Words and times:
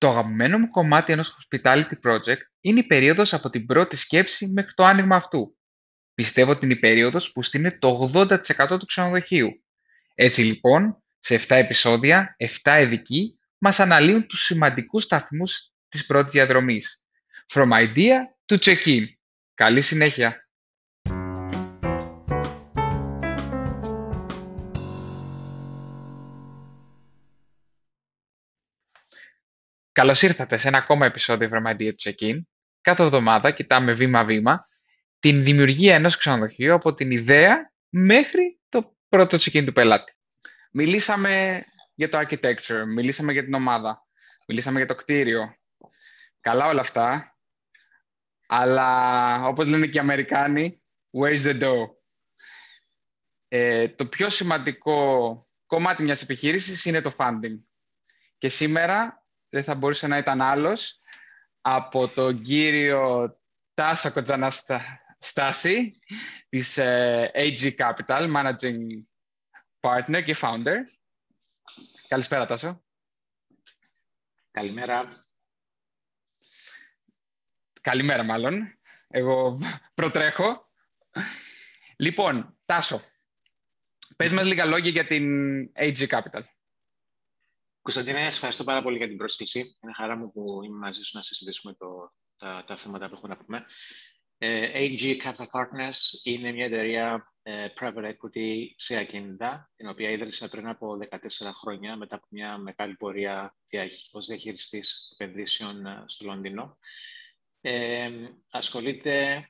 Το 0.00 0.08
αγαπημένο 0.08 0.58
μου 0.58 0.70
κομμάτι 0.70 1.12
ενός 1.12 1.36
hospitality 1.38 1.92
project 2.02 2.40
είναι 2.60 2.78
η 2.78 2.82
περίοδος 2.82 3.34
από 3.34 3.50
την 3.50 3.66
πρώτη 3.66 3.96
σκέψη 3.96 4.46
μέχρι 4.46 4.74
το 4.74 4.84
άνοιγμα 4.84 5.16
αυτού. 5.16 5.56
Πιστεύω 6.14 6.50
ότι 6.50 6.64
είναι 6.64 6.74
η 6.74 6.78
περίοδος 6.78 7.32
που 7.32 7.42
στείνει 7.42 7.78
το 7.78 8.10
80% 8.14 8.78
του 8.78 8.86
ξενοδοχείου. 8.86 9.64
Έτσι 10.14 10.42
λοιπόν, 10.42 11.02
σε 11.18 11.34
7 11.34 11.44
επεισόδια, 11.48 12.36
7 12.62 12.80
ειδικοί 12.80 13.38
μας 13.58 13.80
αναλύουν 13.80 14.26
τους 14.26 14.42
σημαντικούς 14.42 15.02
σταθμούς 15.02 15.72
της 15.88 16.06
πρώτης 16.06 16.32
διαδρομής. 16.32 17.06
From 17.52 17.68
idea 17.70 18.16
to 18.46 18.58
check-in. 18.58 19.04
Καλή 19.54 19.80
συνέχεια! 19.80 20.49
Καλώς 30.00 30.22
ήρθατε 30.22 30.56
σε 30.56 30.68
ένα 30.68 30.78
ακόμα 30.78 31.06
επεισόδιο 31.06 31.48
From 31.52 31.76
Idea 31.76 31.90
to 31.90 32.10
Check-in. 32.10 32.40
Κάθε 32.80 33.02
εβδομάδα 33.02 33.50
κοιτάμε 33.50 33.92
βήμα-βήμα 33.92 34.64
την 35.18 35.44
δημιουργία 35.44 35.94
ενός 35.94 36.16
ξενοδοχείου 36.16 36.74
από 36.74 36.94
την 36.94 37.10
ιδέα 37.10 37.72
μέχρι 37.88 38.60
το 38.68 38.96
πρώτο 39.08 39.36
check-in 39.36 39.64
του 39.64 39.72
πελάτη. 39.72 40.12
Μιλήσαμε 40.72 41.62
για 41.94 42.08
το 42.08 42.18
architecture, 42.18 42.84
μιλήσαμε 42.94 43.32
για 43.32 43.44
την 43.44 43.54
ομάδα, 43.54 44.06
μιλήσαμε 44.46 44.78
για 44.78 44.86
το 44.86 44.94
κτίριο. 44.94 45.54
Καλά 46.40 46.66
όλα 46.66 46.80
αυτά, 46.80 47.36
αλλά 48.46 49.46
όπως 49.46 49.68
λένε 49.68 49.86
και 49.86 49.96
οι 49.96 50.00
Αμερικάνοι, 50.00 50.82
where's 51.10 51.42
the 51.42 51.62
dough? 51.62 51.86
Ε, 53.48 53.88
το 53.88 54.06
πιο 54.06 54.28
σημαντικό 54.28 55.48
κομμάτι 55.66 56.02
μιας 56.02 56.22
επιχείρησης 56.22 56.84
είναι 56.84 57.00
το 57.00 57.14
funding. 57.18 57.58
Και 58.38 58.48
σήμερα 58.48 59.19
δεν 59.50 59.64
θα 59.64 59.74
μπορούσε 59.74 60.06
να 60.06 60.18
ήταν 60.18 60.40
άλλος 60.40 61.00
από 61.60 62.08
τον 62.08 62.42
κύριο 62.42 63.34
Τάσα 63.74 64.10
Κοτζαναστάση 64.10 66.00
της 66.48 66.78
ε, 66.78 67.30
AG 67.34 67.74
Capital, 67.76 68.34
Managing 68.34 68.86
Partner 69.80 70.22
και 70.24 70.36
Founder. 70.40 70.76
Καλησπέρα, 72.08 72.46
Τάσο. 72.46 72.84
Καλημέρα. 74.50 75.24
Καλημέρα, 77.80 78.22
μάλλον. 78.22 78.78
Εγώ 79.08 79.60
προτρέχω. 79.94 80.72
Λοιπόν, 81.96 82.58
Τάσο, 82.64 83.02
πες 84.16 84.32
μας 84.32 84.46
λίγα 84.46 84.64
λόγια 84.64 84.90
για 84.90 85.06
την 85.06 85.26
AG 85.74 86.06
Capital. 86.06 86.42
Κωνσταντίνε, 87.82 88.26
ευχαριστώ 88.26 88.64
πάρα 88.64 88.82
πολύ 88.82 88.96
για 88.96 89.08
την 89.08 89.16
πρόσκληση. 89.16 89.58
Είναι 89.58 89.92
χαρά 89.94 90.16
μου 90.16 90.32
που 90.32 90.60
είμαι 90.64 90.78
μαζί 90.78 91.02
σου 91.02 91.16
να 91.16 91.22
συζητήσουμε 91.22 91.74
το, 91.74 92.12
τα, 92.36 92.64
τα 92.66 92.76
θέματα 92.76 93.08
που 93.08 93.14
έχουμε 93.14 93.34
να 93.34 93.44
πούμε. 93.44 93.64
Ε, 94.38 94.70
AG 94.74 95.22
Capital 95.22 95.46
Partners 95.50 95.98
είναι 96.22 96.52
μια 96.52 96.64
εταιρεία 96.64 97.32
ε, 97.42 97.66
private 97.80 98.12
equity 98.12 98.66
σε 98.74 98.96
ακίνητα, 98.96 99.70
την 99.76 99.88
οποία 99.88 100.10
ίδρυσα 100.10 100.48
πριν 100.48 100.68
από 100.68 100.98
14 101.10 101.18
χρόνια 101.52 101.96
μετά 101.96 102.16
από 102.16 102.26
μια 102.30 102.58
μεγάλη 102.58 102.96
πορεία 102.96 103.56
ως 104.12 104.26
διαχειριστής 104.26 105.16
επενδύσεων 105.18 105.86
ε, 105.86 106.04
στο 106.06 106.24
Λονδίνο. 106.24 106.78
Ε, 107.60 108.10
ασχολείται 108.50 109.48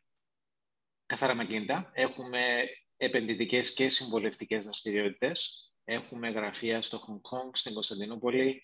καθαρά 1.07 1.35
με 1.35 1.43
ακίνητα. 1.43 1.91
Έχουμε 1.95 2.65
επενδυτικές 2.97 3.75
και 3.75 3.89
συμβολευτικές 3.89 4.65
δραστηριότητες. 4.65 5.70
Έχουμε 5.91 6.31
γραφεία 6.31 6.83
στο 6.83 6.97
Χονγκ 6.97 7.21
Κόνγκ, 7.21 7.51
στην 7.55 7.75
Κωνσταντινούπολη, 7.75 8.63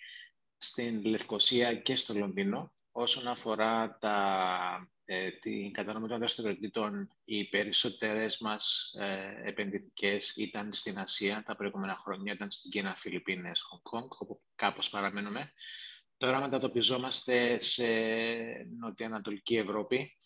στην 0.57 1.05
Λευκοσία 1.05 1.75
και 1.75 1.97
στο 1.97 2.15
Λονδίνο. 2.15 2.73
Όσον 2.91 3.29
αφορά 3.29 3.99
τα 4.01 4.89
ε, 5.05 5.31
την 5.31 5.73
κατανομή 5.73 6.09
των 6.09 6.19
δραστηριοτήτων, 6.19 7.09
οι 7.25 7.49
περισσότερες 7.49 8.39
μας 8.39 8.95
ε, 8.99 9.43
επενδυτικές 9.45 10.37
ήταν 10.37 10.73
στην 10.73 10.99
Ασία 10.99 11.43
τα 11.47 11.57
προηγούμενα 11.57 11.97
χρόνια, 11.97 12.33
ήταν 12.33 12.51
στην 12.51 12.71
Κίνα, 12.71 12.97
Φιλιππίνες, 12.97 13.63
Χονγκ 13.63 13.83
Κόνγκ, 13.83 14.11
όπου 14.19 14.41
κάπως 14.55 14.91
παραμένουμε. 14.91 15.53
Τώρα 16.17 16.41
μετατοπιζόμαστε 16.41 17.59
σε 17.59 17.87
νοτιοανατολική 18.79 19.57
Ευρώπη. 19.57 20.17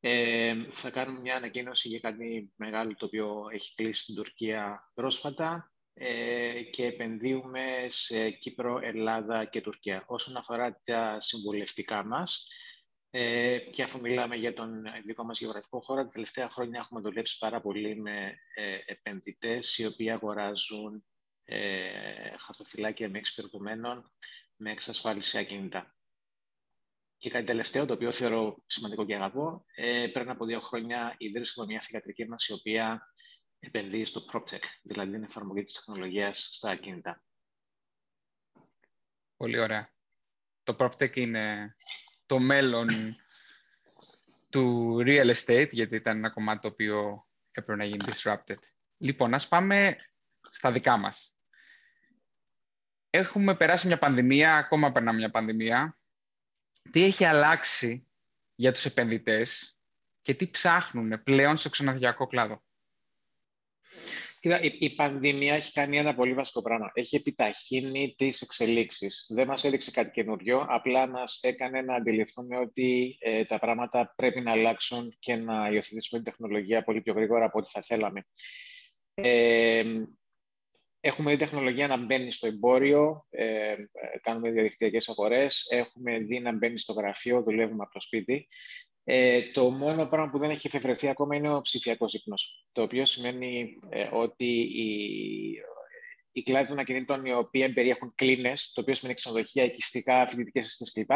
Ε, 0.00 0.54
θα 0.70 0.90
κάνουμε 0.90 1.20
μια 1.20 1.36
ανακοίνωση 1.36 1.88
για 1.88 2.00
κάτι 2.00 2.52
μεγάλο 2.56 2.94
το 2.94 3.06
οποίο 3.06 3.46
έχει 3.52 3.74
κλείσει 3.74 4.02
στην 4.02 4.14
Τουρκία 4.14 4.90
πρόσφατα 4.94 5.70
ε, 5.98 6.62
και 6.62 6.86
επενδύουμε 6.86 7.86
σε 7.88 8.30
Κύπρο, 8.30 8.80
Ελλάδα 8.82 9.44
και 9.44 9.60
Τουρκία. 9.60 10.04
Όσον 10.06 10.36
αφορά 10.36 10.80
τα 10.84 11.20
συμβουλευτικά 11.20 12.04
μας, 12.04 12.48
ε, 13.10 13.58
και 13.58 13.82
αφού 13.82 14.00
μιλάμε 14.00 14.36
για 14.36 14.52
τον 14.52 14.82
δικό 15.06 15.24
μας 15.24 15.40
γεωγραφικό 15.40 15.80
χώρο, 15.80 16.02
τα 16.02 16.08
τελευταία 16.08 16.48
χρόνια 16.48 16.80
έχουμε 16.80 17.00
δουλέψει 17.00 17.38
πάρα 17.38 17.60
πολύ 17.60 18.00
με 18.00 18.34
ε, 18.54 18.78
επενδυτές 18.86 19.78
οι 19.78 19.86
οποίοι 19.86 20.10
αγοράζουν 20.10 21.04
ε, 21.44 22.36
χαρτοφυλάκια 22.38 23.08
με 23.08 23.18
εξυπηρετουμένων 23.18 24.12
με 24.56 24.70
εξασφάλιση 24.70 25.38
ακίνητα. 25.38 25.94
Και 27.18 27.30
κάτι 27.30 27.44
τελευταίο, 27.44 27.86
το 27.86 27.92
οποίο 27.92 28.12
θεωρώ 28.12 28.62
σημαντικό 28.66 29.04
και 29.06 29.14
αγαπώ, 29.14 29.64
ε, 29.74 30.06
πριν 30.12 30.30
από 30.30 30.44
δύο 30.44 30.60
χρόνια 30.60 31.14
ιδρύσαμε 31.18 31.66
μια 31.66 31.80
θηγατρική 31.80 32.28
μας 32.28 32.46
η 32.46 32.52
οποία 32.52 33.02
επενδύει 33.58 34.04
στο 34.04 34.24
PropTech, 34.32 34.62
δηλαδή 34.82 35.10
την 35.12 35.22
εφαρμογή 35.22 35.64
της 35.64 35.74
τεχνολογίας 35.74 36.48
στα 36.52 36.70
ακίνητα. 36.70 37.22
Πολύ 39.36 39.58
ωραία. 39.58 39.94
Το 40.62 40.76
PropTech 40.78 41.16
είναι 41.16 41.76
το 42.26 42.38
μέλλον 42.38 43.16
του 44.50 44.96
real 44.98 45.34
estate, 45.34 45.68
γιατί 45.70 45.94
ήταν 45.94 46.16
ένα 46.16 46.30
κομμάτι 46.30 46.60
το 46.60 46.68
οποίο 46.68 47.26
έπρεπε 47.50 47.78
να 47.78 47.84
γίνει 47.84 48.04
disrupted. 48.06 48.58
Λοιπόν, 48.96 49.34
ας 49.34 49.48
πάμε 49.48 49.96
στα 50.50 50.72
δικά 50.72 50.96
μας. 50.96 51.36
Έχουμε 53.10 53.56
περάσει 53.56 53.86
μια 53.86 53.98
πανδημία, 53.98 54.56
ακόμα 54.56 54.92
περνάμε 54.92 55.18
μια 55.18 55.30
πανδημία. 55.30 55.98
Τι 56.90 57.04
έχει 57.04 57.24
αλλάξει 57.24 58.08
για 58.54 58.72
τους 58.72 58.84
επενδυτές 58.84 59.78
και 60.22 60.34
τι 60.34 60.50
ψάχνουν 60.50 61.22
πλέον 61.22 61.56
στο 61.56 61.70
ξενοδοχειακό 61.70 62.26
κλάδο; 62.26 62.64
Κοίτα, 64.46 64.60
η, 64.62 64.76
η 64.78 64.94
πανδημία 64.94 65.54
έχει 65.54 65.72
κάνει 65.72 65.98
ένα 65.98 66.14
πολύ 66.14 66.34
βασικό 66.34 66.62
πράγμα. 66.62 66.90
Έχει 66.94 67.16
επιταχύνει 67.16 68.14
τις 68.18 68.40
εξελίξεις. 68.40 69.26
Δεν 69.34 69.46
μας 69.46 69.64
έδειξε 69.64 69.90
κάτι 69.90 70.10
καινούριο, 70.10 70.66
απλά 70.68 71.08
μας 71.08 71.38
έκανε 71.42 71.82
να 71.82 71.94
αντιληφθούμε 71.94 72.58
ότι 72.58 73.16
ε, 73.20 73.44
τα 73.44 73.58
πράγματα 73.58 74.12
πρέπει 74.16 74.40
να 74.40 74.50
αλλάξουν 74.52 75.16
και 75.18 75.36
να 75.36 75.68
υιοθετήσουμε 75.72 76.22
την 76.22 76.32
τεχνολογία 76.32 76.84
πολύ 76.84 77.00
πιο 77.00 77.12
γρήγορα 77.12 77.44
από 77.44 77.58
ό,τι 77.58 77.70
θα 77.70 77.82
θέλαμε. 77.82 78.26
Ε, 79.14 79.84
έχουμε 81.00 81.30
δει 81.30 81.36
τεχνολογία 81.36 81.86
να 81.86 81.96
μπαίνει 81.96 82.32
στο 82.32 82.46
εμπόριο, 82.46 83.26
ε, 83.30 83.74
κάνουμε 84.22 84.50
διαδικτυακές 84.50 85.08
αγορές, 85.08 85.66
έχουμε 85.70 86.18
δει 86.18 86.40
να 86.40 86.52
μπαίνει 86.52 86.78
στο 86.78 86.92
γραφείο, 86.92 87.42
δουλεύουμε 87.42 87.82
από 87.82 87.92
το 87.92 88.00
σπίτι. 88.00 88.48
Ε, 89.08 89.50
το 89.52 89.70
μόνο 89.70 90.08
πράγμα 90.08 90.30
που 90.30 90.38
δεν 90.38 90.50
έχει 90.50 90.66
εφευρεθεί 90.66 91.08
ακόμα 91.08 91.36
είναι 91.36 91.54
ο 91.54 91.60
ψηφιακός 91.60 92.14
ύπνος, 92.14 92.66
το 92.72 92.82
οποίο 92.82 93.06
σημαίνει 93.06 93.78
ε, 93.88 94.08
ότι 94.12 94.60
οι, 94.60 95.52
οι 96.32 96.42
κλάδοι 96.42 96.68
των 96.68 96.78
ακινήτων 96.78 97.24
οι 97.24 97.32
οποίοι 97.32 97.72
περιέχουν 97.72 98.12
κλίνες, 98.14 98.72
το 98.74 98.80
οποίο 98.80 98.94
σημαίνει 98.94 99.14
ξενοδοχεία, 99.14 99.64
οικιστικά, 99.64 100.26
φοιτητικές 100.26 100.66
αισθήσεις 100.66 100.92
κλπ. 100.92 101.10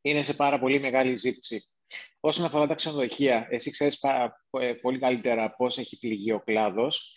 είναι 0.00 0.22
σε 0.22 0.34
πάρα 0.34 0.58
πολύ 0.58 0.80
μεγάλη 0.80 1.16
ζήτηση. 1.16 1.62
Όσον 2.20 2.44
αφορά 2.44 2.66
τα 2.66 2.74
ξενοδοχεία, 2.74 3.46
εσύ 3.50 3.70
ξέρεις 3.70 4.00
ε, 4.60 4.72
πολύ 4.72 4.98
καλύτερα 4.98 5.54
πώς 5.54 5.78
έχει 5.78 5.98
πληγεί 5.98 6.32
ο 6.32 6.40
κλάδος. 6.40 7.16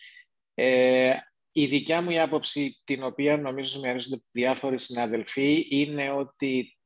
Ε, 0.53 1.13
η 1.51 1.65
δικιά 1.65 2.01
μου 2.01 2.09
η 2.09 2.19
άποψη, 2.19 2.81
την 2.83 3.03
οποία 3.03 3.37
νομίζω 3.37 3.69
συμμερίζονται 3.69 4.23
διάφοροι 4.31 4.79
συναδελφοί, 4.79 5.67
είναι 5.69 6.11
ότι 6.11 6.77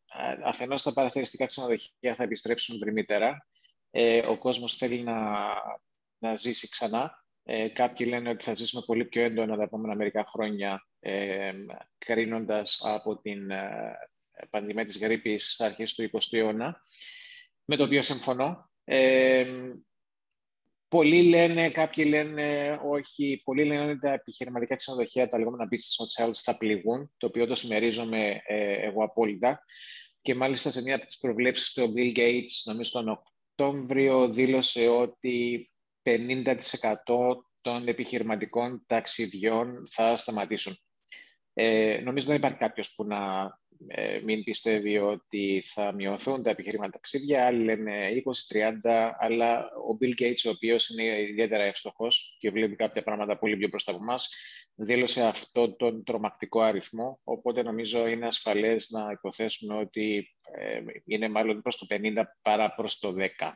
αφενός 0.43 0.83
τα 0.83 0.93
παραθεριστικά 0.93 1.45
ξενοδοχεία 1.45 2.15
θα 2.15 2.23
επιστρέψουν 2.23 2.77
δρυμύτερα. 2.77 3.47
Ε, 3.91 4.19
ο 4.19 4.37
κόσμος 4.37 4.77
θέλει 4.77 5.03
να, 5.03 5.53
να 6.17 6.35
ζήσει 6.35 6.69
ξανά. 6.69 7.23
Ε, 7.43 7.67
κάποιοι 7.67 8.07
λένε 8.09 8.29
ότι 8.29 8.43
θα 8.43 8.53
ζήσουμε 8.53 8.83
πολύ 8.85 9.05
πιο 9.05 9.23
έντονα 9.23 9.57
τα 9.57 9.63
επόμενα 9.63 9.95
μερικά 9.95 10.25
χρόνια, 10.25 10.87
ε, 10.99 11.53
κρίνοντας 11.97 12.79
από 12.83 13.17
την 13.21 13.51
ε, 13.51 13.97
πανδημία 14.49 14.85
της 14.85 14.99
γρήπης 14.99 15.59
αρχές 15.59 15.93
του 15.93 16.09
20ου 16.11 16.37
αιώνα, 16.37 16.81
με 17.65 17.75
το 17.75 17.83
οποίο 17.83 18.01
συμφωνώ. 18.01 18.69
Ε, 18.83 19.45
πολλοί 20.87 21.21
λένε, 21.21 21.69
κάποιοι 21.69 22.05
λένε 22.07 22.79
όχι, 22.83 23.41
πολλοί 23.43 23.65
λένε 23.65 23.91
ότι 23.91 23.99
τα 23.99 24.11
επιχειρηματικά 24.11 24.75
ξενοδοχεία, 24.75 25.27
τα 25.27 25.37
λεγόμενα 25.37 25.67
business 25.71 26.25
hotels 26.25 26.39
θα 26.43 26.57
πληγούν, 26.57 27.11
το 27.17 27.27
οποίο 27.27 27.47
το 27.47 27.55
συμμερίζομαι 27.55 28.41
ε, 28.47 28.85
εγώ 28.85 29.03
απόλυτα 29.03 29.63
και 30.25 30.35
μάλιστα 30.35 30.71
σε 30.71 30.81
μία 30.81 30.95
από 30.95 31.05
τις 31.05 31.17
προβλέψεις 31.17 31.73
του 31.73 31.93
Bill 31.95 32.17
Gates, 32.17 32.61
νομίζω 32.63 32.91
τον 32.91 33.09
Οκτώβριο, 33.09 34.29
δήλωσε 34.29 34.87
ότι 34.87 35.71
50% 36.03 36.55
των 37.61 37.87
επιχειρηματικών 37.87 38.83
ταξιδιών 38.85 39.87
θα 39.91 40.15
σταματήσουν. 40.17 40.77
Ε, 41.53 42.01
νομίζω 42.03 42.27
δεν 42.27 42.35
υπάρχει 42.35 42.57
κάποιος 42.57 42.93
που 42.95 43.03
να 43.03 43.43
ε, 43.43 43.49
μην 44.23 44.43
πιστεύει 44.43 44.97
ότι 44.97 45.63
θα 45.65 45.93
μειωθούν 45.93 46.43
τα 46.43 46.49
επιχειρήματα 46.49 46.91
ταξίδια, 46.91 47.45
άλλοι 47.45 47.63
λένε 47.63 48.09
20-30, 48.83 49.11
αλλά 49.17 49.59
ο 49.65 49.97
Bill 50.01 50.21
Gates, 50.21 50.43
ο 50.45 50.49
οποίος 50.49 50.89
είναι 50.89 51.21
ιδιαίτερα 51.21 51.63
εύστοχος 51.63 52.37
και 52.39 52.51
βλέπει 52.51 52.75
κάποια 52.75 53.03
πράγματα 53.03 53.37
πολύ 53.37 53.57
πιο 53.57 53.67
μπροστά 53.67 53.91
από 53.91 54.03
εμάς, 54.03 54.29
δήλωσε 54.75 55.25
αυτό 55.25 55.75
τον 55.75 56.03
τρομακτικό 56.03 56.61
αριθμό, 56.61 57.19
οπότε 57.23 57.63
νομίζω 57.63 58.07
είναι 58.07 58.27
ασφαλές 58.27 58.89
να 58.89 59.11
υποθέσουμε 59.11 59.75
ότι 59.75 60.35
ε, 60.57 60.81
είναι 61.05 61.29
μάλλον 61.29 61.61
προς 61.61 61.77
το 61.77 61.85
50 61.89 62.23
παρά 62.41 62.75
προς 62.75 62.99
το 62.99 63.13
10. 63.39 63.51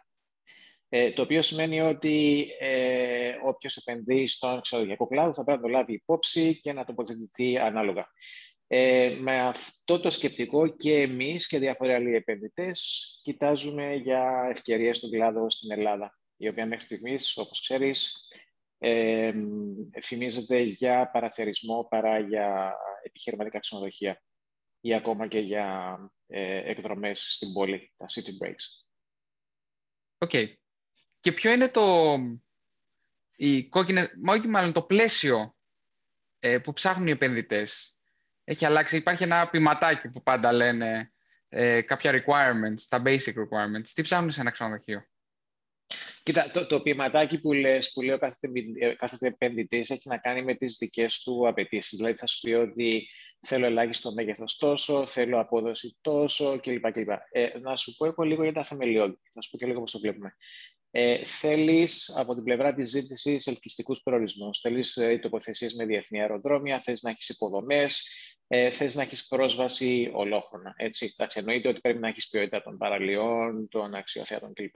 Ε, 0.91 1.11
το 1.11 1.21
οποίο 1.21 1.41
σημαίνει 1.41 1.81
ότι 1.81 2.47
ε, 2.59 3.31
όποιος 3.45 3.75
επενδύει 3.77 4.27
στον 4.27 4.61
ξενοδοχειακό 4.61 5.07
κλάδο 5.07 5.33
θα 5.33 5.43
πρέπει 5.43 5.61
να 5.61 5.67
το 5.67 5.71
λάβει 5.71 5.93
υπόψη 5.93 6.59
και 6.59 6.73
να 6.73 6.85
τοποθετηθεί 6.85 7.57
ανάλογα. 7.57 8.07
Ε, 8.71 9.17
με 9.19 9.39
αυτό 9.39 9.99
το 9.99 10.09
σκεπτικό 10.09 10.67
και 10.67 11.01
εμείς 11.01 11.47
και 11.47 11.59
διάφοροι 11.59 11.93
άλλοι 11.93 12.15
επενδυτές 12.15 13.19
κοιτάζουμε 13.23 13.95
για 13.95 14.47
ευκαιρίες 14.49 14.97
στον 14.97 15.09
κλάδο 15.09 15.49
στην 15.49 15.71
Ελλάδα, 15.71 16.19
η 16.37 16.47
οποία 16.47 16.65
μέχρι 16.65 16.85
στιγμής, 16.85 17.37
όπως 17.37 17.61
ξέρεις, 17.61 18.27
ε, 18.77 19.33
φημίζεται 20.01 20.59
για 20.59 21.09
παραθερισμό 21.11 21.87
παρά 21.89 22.19
για 22.19 22.75
επιχειρηματικά 23.03 23.59
ξενοδοχεία 23.59 24.23
ή 24.79 24.93
ακόμα 24.93 25.27
και 25.27 25.39
για 25.39 25.97
ε, 26.27 26.69
εκδρομές 26.69 27.33
στην 27.33 27.53
πόλη, 27.53 27.93
τα 27.97 28.05
city 28.05 28.45
breaks. 28.45 28.65
Ok. 30.17 30.29
Okay. 30.33 30.53
Και 31.19 31.31
ποιο 31.31 31.51
είναι 31.51 31.69
το, 31.69 32.17
η 33.35 33.63
κόκκινη, 33.63 34.01
όχι 34.27 34.47
μάλλον 34.47 34.73
το 34.73 34.81
πλαίσιο 34.81 35.55
ε, 36.39 36.59
που 36.59 36.73
ψάχνουν 36.73 37.07
οι 37.07 37.11
επενδυτές. 37.11 37.98
Έχει 38.49 38.65
αλλάξει. 38.65 38.97
Υπάρχει 38.97 39.23
ένα 39.23 39.49
ποιηματάκι 39.49 40.09
που 40.09 40.23
πάντα 40.23 40.51
λένε 40.51 41.11
ε, 41.49 41.81
κάποια 41.81 42.11
requirements, 42.11 42.81
τα 42.89 43.01
basic 43.05 43.33
requirements. 43.33 43.87
Τι 43.93 44.01
ψάχνουν 44.01 44.31
σε 44.31 44.41
ένα 44.41 44.51
ξενοδοχείο; 44.51 45.05
Κοίτα, 46.23 46.51
το, 46.51 46.67
το 46.67 46.81
ποιηματάκι 46.81 47.39
που 47.41 47.53
λες, 47.53 47.91
που 47.93 48.01
λέει 48.01 48.15
ο 48.15 48.17
κάθε, 48.17 48.49
κάθε 48.97 49.27
επενδυτής 49.27 49.89
έχει 49.89 50.09
να 50.09 50.17
κάνει 50.17 50.43
με 50.43 50.55
τις 50.55 50.77
δικές 50.79 51.21
του 51.21 51.47
απαιτήσεις. 51.47 51.97
Δηλαδή 51.97 52.15
θα 52.15 52.25
σου 52.25 52.39
πει 52.39 52.53
ότι 52.53 53.07
θέλω 53.47 53.65
ελάχιστο 53.65 54.13
μέγεθος 54.13 54.57
τόσο, 54.57 55.05
θέλω 55.05 55.39
απόδοση 55.39 55.97
τόσο 56.01 56.59
κλπ. 56.59 56.91
κλπ. 56.91 57.09
Ε, 57.31 57.49
να 57.61 57.75
σου 57.75 57.95
πω 57.95 58.05
εγώ 58.05 58.23
λίγο 58.23 58.43
για 58.43 58.53
τα 58.53 58.63
θεμελιώδη. 58.63 59.19
Θα 59.31 59.41
σου 59.41 59.49
πω 59.49 59.57
και 59.57 59.65
λίγο 59.65 59.79
πώς 59.79 59.91
το 59.91 59.99
βλέπουμε. 59.99 60.35
Ε, 60.91 61.23
θέλεις 61.23 62.13
από 62.15 62.33
την 62.33 62.43
πλευρά 62.43 62.73
της 62.73 62.89
ζήτησης 62.89 63.47
ελκυστικούς 63.47 64.01
προορισμούς. 64.03 64.59
Θέλεις 64.59 64.97
ε, 64.97 65.17
τοποθεσίες 65.17 65.73
με 65.73 65.85
διεθνή 65.85 66.21
αεροδρόμια, 66.21 66.79
θες 66.79 67.01
να 67.01 67.09
έχεις 67.09 67.29
υποδομές, 67.29 68.07
ε, 68.51 68.71
θες 68.71 68.95
να 68.95 69.01
έχεις 69.01 69.27
πρόσβαση 69.27 70.11
ολόχρονα. 70.13 70.73
Έτσι, 70.77 71.13
εντάξει, 71.13 71.39
εννοείται 71.39 71.67
ότι 71.67 71.79
πρέπει 71.79 71.99
να 71.99 72.07
έχεις 72.07 72.29
ποιότητα 72.29 72.61
των 72.61 72.77
παραλίων, 72.77 73.67
των 73.69 73.95
αξιοθέατων 73.95 74.53
κλπ. 74.53 74.75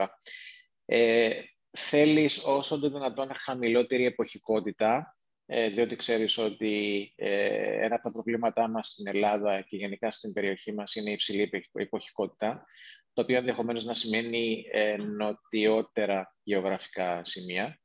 Ε, 0.84 1.40
θέλεις 1.70 2.44
όσο 2.44 2.78
το 2.80 2.90
δυνατόν 2.90 3.34
χαμηλότερη 3.34 4.04
εποχικότητα, 4.04 5.16
ε, 5.46 5.68
διότι 5.68 5.96
ξέρεις 5.96 6.38
ότι 6.38 7.12
ε, 7.16 7.84
ένα 7.84 7.94
από 7.94 8.02
τα 8.02 8.10
προβλήματά 8.12 8.68
μας 8.68 8.88
στην 8.88 9.06
Ελλάδα 9.06 9.60
και 9.60 9.76
γενικά 9.76 10.10
στην 10.10 10.32
περιοχή 10.32 10.72
μας 10.72 10.94
είναι 10.94 11.10
η 11.10 11.12
υψηλή 11.12 11.50
εποχικότητα, 11.72 12.66
το 13.12 13.22
οποίο 13.22 13.36
ενδεχομένως 13.36 13.84
να 13.84 13.94
σημαίνει 13.94 14.64
ε, 14.72 14.96
νοτιότερα 14.96 16.34
γεωγραφικά 16.42 17.24
σημεία. 17.24 17.78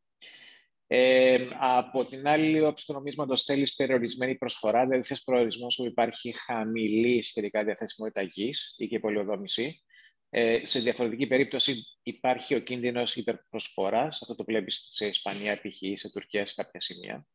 Ε, 0.92 1.48
από 1.60 2.06
την 2.06 2.28
άλλη, 2.28 2.62
όψη 2.62 2.86
του 2.86 2.94
νομίσματο 2.94 3.38
θέλει 3.38 3.72
περιορισμένη 3.76 4.36
προσφορά, 4.36 4.86
δηλαδή 4.86 5.08
θες 5.08 5.24
προορισμός 5.24 5.80
όπου 5.80 5.90
υπάρχει 5.90 6.32
χαμηλή 6.32 7.22
σχετικά 7.22 7.64
διαθέσιμότητα 7.64 8.22
γης 8.22 8.76
ή 8.78 8.88
και 8.88 9.00
πολιοδόμηση. 9.00 9.84
Ε, 10.30 10.66
σε 10.66 10.80
διαφορετική 10.80 11.28
περίπτωση 11.28 11.76
υπάρχει 12.04 12.56
ο 12.56 12.60
κίνδυνος 12.60 13.16
υπερπροσφοράς. 13.16 14.22
Αυτό 14.22 14.36
το 14.36 14.44
βλέπεις 14.44 14.90
σε 14.92 15.08
Ισπανία, 15.08 15.62
π.χ. 15.62 15.82
ή 15.82 15.96
σε 15.96 16.12
Τουρκία 16.12 16.46
σε 16.46 16.54
κάποια 16.56 16.82
σημεία. 16.82 17.28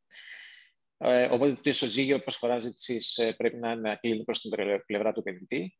Ε, 0.98 1.24
οπότε 1.24 1.54
το 1.54 1.70
ισοζύγιο 1.70 2.18
προσφοράς 2.18 2.62
ζήτηση 2.62 3.22
ε, 3.22 3.32
πρέπει 3.32 3.56
να 3.56 3.96
κλείνει 3.96 4.24
προς 4.24 4.40
την 4.40 4.50
πλευρά 4.86 5.12
του 5.12 5.20
επενδυτή. 5.20 5.78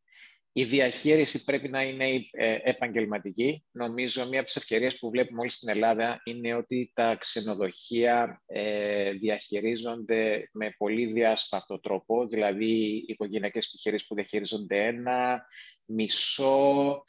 Η 0.56 0.64
διαχείριση 0.64 1.44
πρέπει 1.44 1.68
να 1.68 1.82
είναι 1.82 2.26
ε, 2.30 2.58
επαγγελματική. 2.62 3.64
Νομίζω 3.70 4.28
μία 4.28 4.38
από 4.38 4.46
τις 4.46 4.56
ευκαιρίες 4.56 4.98
που 4.98 5.10
βλέπουμε 5.10 5.40
όλοι 5.40 5.50
στην 5.50 5.68
Ελλάδα 5.68 6.20
είναι 6.24 6.54
ότι 6.54 6.90
τα 6.94 7.16
ξενοδοχεία 7.16 8.42
ε, 8.46 9.10
διαχειρίζονται 9.10 10.48
με 10.52 10.74
πολύ 10.78 11.12
διάσπαρτο 11.12 11.80
τρόπο, 11.80 12.26
δηλαδή 12.26 13.04
οικογενειακές 13.06 13.66
επιχειρήσεις 13.66 14.06
που 14.06 14.14
διαχειρίζονται 14.14 14.86
ένα, 14.86 15.46
μισό, 15.84 17.02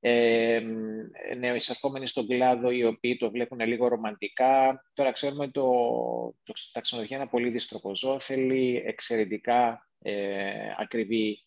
ε, 0.00 0.62
νεοεισερχόμενοι 1.38 2.06
στον 2.06 2.26
κλάδο 2.26 2.70
οι 2.70 2.84
οποίοι 2.84 3.16
το 3.16 3.30
βλέπουν 3.30 3.60
λίγο 3.60 3.88
ρομαντικά. 3.88 4.82
Τώρα 4.94 5.12
ξέρουμε 5.12 5.42
ότι 5.42 5.52
το, 5.52 5.70
το, 6.42 6.52
τα 6.72 6.80
ξενοδοχεία 6.80 7.16
είναι 7.16 7.26
πολύ 7.26 7.50
δυστροποζό, 7.50 8.20
θέλει 8.20 8.82
εξαιρετικά 8.86 9.88
ε, 10.02 10.74
ακριβή 10.78 11.38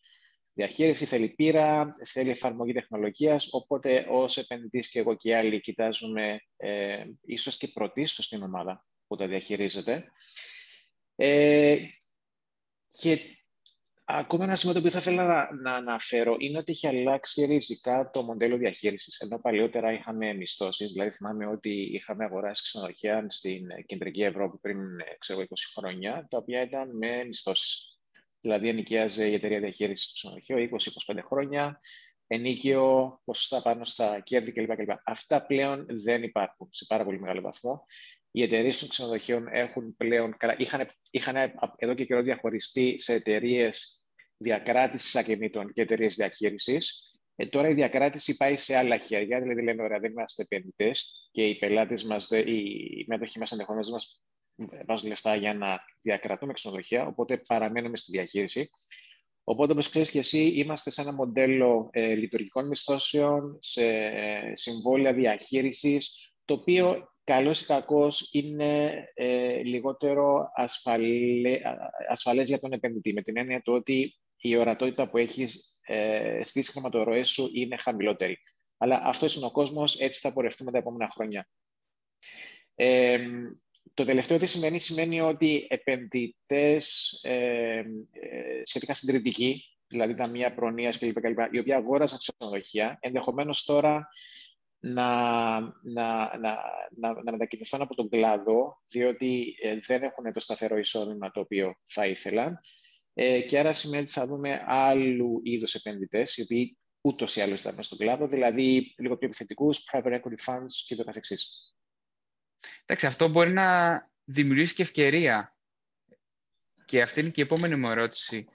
διαχείριση, 0.59 1.06
θέλει 1.06 1.29
πείρα, 1.29 1.95
θέλει 2.06 2.29
εφαρμογή 2.29 2.73
τεχνολογίας, 2.73 3.47
οπότε 3.51 4.06
ως 4.09 4.38
επενδυτής 4.38 4.89
και 4.89 5.00
εγώ 5.00 5.15
και 5.15 5.35
άλλοι 5.35 5.61
κοιτάζουμε 5.61 6.39
ε, 6.57 7.03
ίσως 7.21 7.57
και 7.57 7.67
πρωτίστως 7.67 8.25
στην 8.25 8.44
ομάδα 8.44 8.85
που 9.07 9.15
τα 9.15 9.27
διαχειρίζεται. 9.27 10.11
Ε, 11.15 11.77
και 13.00 13.19
ακόμα 14.06 14.44
ένα 14.44 14.56
σημείο 14.56 14.81
που 14.81 14.89
θα 14.89 14.97
ήθελα 15.00 15.23
να, 15.25 15.56
να 15.61 15.73
αναφέρω 15.73 16.35
είναι 16.39 16.57
ότι 16.57 16.71
έχει 16.71 16.88
αλλάξει 16.88 17.45
ριζικά 17.45 18.09
το 18.13 18.23
μοντέλο 18.23 18.57
διαχείρισης. 18.57 19.19
Ενώ 19.19 19.39
παλιότερα 19.39 19.91
είχαμε 19.91 20.33
μισθώσεις, 20.33 20.91
δηλαδή 20.91 21.11
θυμάμαι 21.11 21.47
ότι 21.47 21.89
είχαμε 21.94 22.25
αγοράσει 22.25 22.63
ξενοδοχεία 22.63 23.25
στην 23.29 23.67
κεντρική 23.85 24.23
Ευρώπη 24.23 24.57
πριν 24.57 24.77
ξέρω, 25.17 25.41
20 25.41 25.45
χρόνια, 25.75 26.27
τα 26.29 26.38
οποία 26.38 26.61
ήταν 26.61 26.97
με 26.97 27.23
μισθώσεις. 27.23 27.98
Δηλαδή, 28.41 28.69
ενοικίαζε 28.69 29.27
η 29.27 29.33
εταιρεία 29.33 29.59
διαχείρισης 29.59 30.07
του 30.07 30.13
ξενοδοχείου 30.13 30.80
20-25 31.13 31.19
χρόνια, 31.25 31.80
ενίκαιο, 32.27 33.21
ποσοστά 33.25 33.62
πάνω 33.62 33.86
στα 33.86 34.19
κέρδη 34.19 34.51
κλπ. 34.51 34.75
κλπ. 34.75 34.89
Αυτά 35.06 35.45
πλέον 35.45 35.86
δεν 35.89 36.24
υπάρχουν 36.24 36.68
σε 36.71 36.86
πάρα 36.88 37.03
πολύ 37.03 37.19
μεγάλο 37.19 37.41
βαθμό. 37.41 37.86
Οι 38.31 38.44
εταιρείες 38.44 38.80
των 38.80 38.89
ξενοδοχείων 38.89 39.47
έχουν 39.51 39.95
πλέον, 39.95 40.38
είχαν, 40.57 40.88
είχαν 41.12 41.36
εδώ 41.75 41.94
και 41.94 42.06
καιρό 42.06 42.21
διαχωριστεί 42.21 43.00
σε 43.00 43.13
εταιρείες 43.13 44.00
διακράτησης 44.38 45.15
ακινήτων 45.15 45.74
και 45.74 45.81
εταιρείες 45.81 46.15
διαχείρισης. 46.15 47.13
Ε, 47.35 47.47
τώρα 47.47 47.69
η 47.69 47.73
διακράτηση 47.73 48.37
πάει 48.37 48.57
σε 48.57 48.75
άλλα 48.75 48.97
χέρια, 48.97 49.42
δηλαδή 49.42 49.61
λέμε, 49.63 49.83
ωραία, 49.83 49.99
δεν 49.99 50.11
είμαστε 50.11 50.44
επενδυτές 50.44 51.30
και 51.31 51.44
οι 51.44 51.57
πελάτες 51.57 52.04
μας, 52.04 52.30
οι 52.31 53.06
μέτοχοι 53.07 53.40
μας 53.40 53.52
ενδεχομένω 53.52 53.83
δεν 53.83 53.94
μας 53.94 54.23
βάζουν 54.85 55.07
λεφτά 55.07 55.35
για 55.35 55.54
να 55.54 55.80
διακρατούμε 56.01 56.54
ξενοδοχεία, 56.54 57.06
οπότε 57.06 57.37
παραμένουμε 57.37 57.97
στη 57.97 58.11
διαχείριση. 58.11 58.69
Οπότε, 59.44 59.71
όπως 59.71 59.89
ξέρεις 59.89 60.11
και 60.11 60.19
εσύ, 60.19 60.47
είμαστε 60.47 60.92
σε 60.92 61.01
ένα 61.01 61.13
μοντέλο 61.13 61.89
ε, 61.92 62.13
λειτουργικών 62.13 62.68
μισθώσεων, 62.68 63.57
σε 63.59 63.85
ε, 63.85 64.51
συμβόλαια 64.54 65.13
διαχείρισης, 65.13 66.33
το 66.45 66.54
οποίο 66.54 67.07
καλώς 67.23 67.61
ή 67.61 67.66
κακώς 67.66 68.30
είναι 68.31 69.04
ε, 69.13 69.61
λιγότερο 69.63 70.49
ασφαλέ, 70.56 71.59
ασφαλές 72.09 72.47
για 72.47 72.59
τον 72.59 72.71
επενδυτή, 72.71 73.13
με 73.13 73.21
την 73.21 73.37
έννοια 73.37 73.61
του 73.61 73.73
ότι 73.73 74.19
η 74.37 74.56
ορατότητα 74.56 75.09
που 75.09 75.18
έχεις 75.18 75.80
ε, 75.85 76.39
στις 76.44 76.69
χρηματορροές 76.69 77.30
σου 77.30 77.49
είναι 77.54 77.78
χαμηλότερη. 77.78 78.37
Αλλά 78.78 79.01
αυτός 79.04 79.35
είναι 79.35 79.45
ο 79.45 79.51
κόσμος, 79.51 79.99
έτσι 79.99 80.19
θα 80.19 80.33
πορευτούμε 80.33 80.71
τα 80.71 80.78
επόμενα 80.78 81.09
χρόνια. 81.13 81.47
Ε, 82.75 83.19
το 83.94 84.06
τελευταίο 84.06 84.38
τι 84.38 84.45
σημαίνει, 84.45 84.80
σημαίνει 84.80 85.21
ότι 85.21 85.68
επενδυτές 85.69 87.12
ε, 87.24 87.78
ε, 87.78 87.86
σχετικά 88.64 88.94
συντηρητικοί, 88.94 89.64
δηλαδή 89.88 90.16
τα 90.16 90.28
μία 90.28 90.54
προνοίας 90.54 90.98
κλπ, 90.98 91.18
οι 91.52 91.59
οποίοι 91.59 91.74
αγόρασαν 91.74 92.19
ξενοδοχεία, 92.19 92.98
ενδεχομένως 93.02 93.64
τώρα 93.66 94.07
να, 94.80 95.59
να, 95.59 96.38
να, 96.40 96.57
να, 96.98 97.24
να 97.24 97.31
μετακινηθούν 97.31 97.81
από 97.81 97.95
τον 97.95 98.09
κλάδο, 98.09 98.81
διότι 98.88 99.56
ε, 99.62 99.78
δεν 99.86 100.04
έχουν 100.04 100.33
το 100.33 100.40
σταθερό 100.40 100.78
εισόδημα 100.78 101.31
το 101.31 101.40
οποίο 101.40 101.76
θα 101.83 102.06
ήθελαν. 102.06 102.59
Ε, 103.14 103.42
και 103.42 103.59
άρα 103.59 103.74
σημαίνει 103.74 104.04
ότι 104.04 104.12
θα 104.12 104.28
δούμε 104.28 104.64
άλλου 104.68 105.42
είδους 105.44 105.74
επενδυτές, 105.76 106.38
οι 106.38 106.42
οποίοι 106.42 106.78
ούτως 107.02 107.36
ή 107.36 107.42
άλλως 107.42 107.62
θα 107.62 107.81
στον 107.81 107.98
κλάδο, 107.98 108.28
δηλαδή 108.28 108.94
λίγο 108.98 109.18
πιο 109.18 109.28
επιθετικούς, 109.28 109.83
private 109.92 110.19
equity 110.19 110.45
funds 110.45 110.71
και 110.86 110.95
το 110.95 111.04
καθεξής. 111.04 111.69
Εντάξει, 112.85 113.06
αυτό 113.06 113.28
μπορεί 113.28 113.51
να 113.51 114.09
δημιουργήσει 114.23 114.73
και 114.73 114.81
ευκαιρία. 114.81 115.57
Και 116.85 117.01
αυτή 117.01 117.19
είναι 117.19 117.30
και 117.30 117.42
η 117.42 117.44
επόμενη 117.44 117.75
μου 117.75 117.89
ερώτηση. 117.89 118.47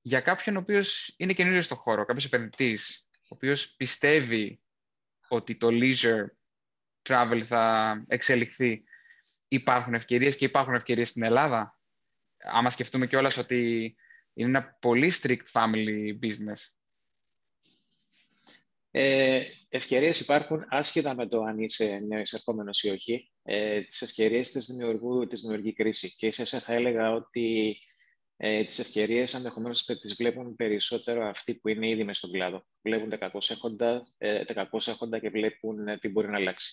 Για 0.00 0.20
κάποιον 0.20 0.56
ο 0.56 0.58
οποίος 0.58 1.14
είναι 1.16 1.32
καινούριο 1.32 1.60
στο 1.60 1.74
χώρο, 1.74 2.04
κάποιος 2.04 2.24
επενδυτής, 2.24 3.08
ο 3.12 3.26
οποίος 3.28 3.74
πιστεύει 3.76 4.60
ότι 5.28 5.56
το 5.56 5.68
leisure 5.70 6.26
travel 7.02 7.40
θα 7.46 7.94
εξελιχθεί, 8.08 8.84
υπάρχουν 9.48 9.94
ευκαιρίες 9.94 10.36
και 10.36 10.44
υπάρχουν 10.44 10.74
ευκαιρίες 10.74 11.08
στην 11.08 11.22
Ελλάδα; 11.22 11.78
Άμα 12.44 12.70
σκεφτούμε 12.70 13.06
κιόλας 13.06 13.36
ότι 13.36 13.94
Είναι 14.36 14.48
ένα 14.48 14.76
πολύ 14.80 15.12
strict 15.22 15.46
family 15.52 16.18
business. 16.22 16.72
Ε, 18.90 19.42
ευκαιρίες 19.68 20.20
υπάρχουν 20.20 20.64
άσχετα 20.68 21.14
με 21.14 21.26
το 21.26 21.42
αν 21.42 21.58
είσαι 21.58 21.98
νέος 22.06 22.22
εισερχόμενος 22.22 22.82
ή 22.82 22.88
όχι. 22.88 23.32
Ε, 23.46 23.80
τις 23.80 24.02
ευκαιρίες 24.02 24.50
τις, 24.50 24.66
τις 25.28 25.40
δημιουργεί 25.40 25.72
κρίση. 25.72 26.14
Και 26.16 26.26
ίσως 26.26 26.50
θα 26.50 26.72
έλεγα 26.72 27.12
ότι 27.12 27.78
ε, 28.36 28.64
τις 28.64 28.78
ευκαιρίες 28.78 29.34
ενδεχομένως 29.34 29.84
τις 29.84 30.14
βλέπουν 30.14 30.56
περισσότερο 30.56 31.26
αυτοί 31.28 31.54
που 31.54 31.68
είναι 31.68 31.88
ήδη 31.88 32.04
μες 32.04 32.16
στον 32.16 32.30
κλάδο. 32.30 32.64
Βλέπουν 32.82 33.08
τα 33.08 33.16
κακώς 33.16 33.50
έχοντα, 33.50 34.06
ε, 34.18 34.44
τα 34.44 34.68
και 35.20 35.30
βλέπουν 35.30 35.88
ε, 35.88 35.98
τι 35.98 36.08
μπορεί 36.08 36.28
να 36.28 36.36
αλλάξει. 36.36 36.72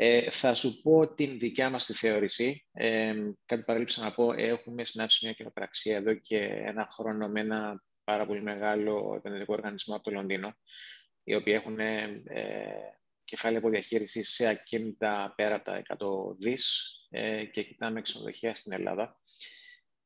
Ε, 0.00 0.30
θα 0.30 0.54
σου 0.54 0.82
πω 0.82 1.14
την 1.14 1.38
δικιά 1.38 1.70
μας 1.70 1.84
τη 1.84 1.92
θεώρηση. 1.92 2.66
Ε, 2.72 3.14
κάτι 3.44 3.62
παρέλειψα 3.62 4.02
να 4.02 4.12
πω, 4.14 4.32
έχουμε 4.32 4.84
συνάψει 4.84 5.24
μια 5.24 5.34
κοινοπραξία 5.34 5.96
εδώ 5.96 6.14
και 6.14 6.38
ένα 6.44 6.88
χρόνο 6.90 7.28
με 7.28 7.40
ένα 7.40 7.84
πάρα 8.04 8.26
πολύ 8.26 8.42
μεγάλο 8.42 9.14
επενδυτικό 9.16 9.52
οργανισμό 9.52 9.94
από 9.94 10.04
το 10.04 10.10
Λονδίνο, 10.10 10.54
οι 11.24 11.34
οποίοι 11.34 11.54
έχουν 11.56 11.78
ε, 11.78 12.22
κεφάλαια 13.28 13.58
από 13.58 13.70
διαχείριση 13.70 14.24
σε 14.24 14.46
ακίνητα 14.48 15.32
πέρα 15.36 15.54
από 15.54 15.64
τα 15.64 15.82
100 15.98 16.36
δις 16.38 16.92
ε, 17.10 17.44
και 17.44 17.62
κοιτάμε 17.62 18.02
ξενοδοχεία 18.02 18.54
στην 18.54 18.72
Ελλάδα. 18.72 19.20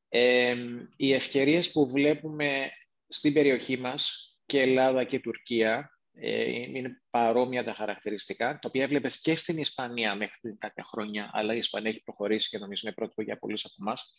Ε, 0.09 0.55
οι 0.95 1.13
ευκαιρίες 1.13 1.71
που 1.71 1.89
βλέπουμε 1.89 2.71
στην 3.07 3.33
περιοχή 3.33 3.77
μας 3.77 4.33
και 4.45 4.61
Ελλάδα 4.61 5.03
και 5.03 5.19
Τουρκία 5.19 5.93
ε, 6.13 6.49
είναι 6.49 7.01
παρόμοια 7.09 7.63
τα 7.63 7.73
χαρακτηριστικά, 7.73 8.51
τα 8.53 8.67
οποία 8.67 8.83
έβλεπε 8.83 9.09
και 9.21 9.35
στην 9.35 9.57
Ισπανία 9.57 10.15
μέχρι 10.15 10.37
πριν 10.41 10.57
κάποια 10.57 10.83
χρόνια, 10.83 11.29
αλλά 11.33 11.53
η 11.53 11.57
Ισπανία 11.57 11.89
έχει 11.89 12.03
προχωρήσει 12.03 12.49
και 12.49 12.57
νομίζω 12.57 12.81
είναι 12.85 12.93
πρότυπο 12.93 13.21
για 13.21 13.39
πολλούς 13.39 13.65
από 13.65 13.75
εμάς. 13.79 14.13